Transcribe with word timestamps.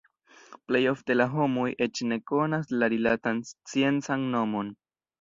Plej 0.71 0.79
ofte 0.91 1.17
la 1.17 1.27
homoj 1.33 1.67
eĉ 1.87 2.03
ne 2.13 2.19
konas 2.33 2.75
la 2.79 2.93
rilatan 2.97 3.45
sciencan 3.55 4.29
nomon. 4.39 4.79